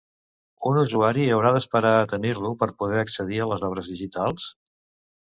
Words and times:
Un 0.67 0.77
usuari 0.83 1.25
haurà 1.33 1.49
d'esperar 1.57 1.91
a 1.97 2.07
tenir-lo 2.13 2.51
per 2.63 2.69
poder 2.79 2.97
accedir 3.01 3.37
a 3.43 3.47
les 3.51 3.67
obres 3.69 3.91
digitals? 3.93 4.49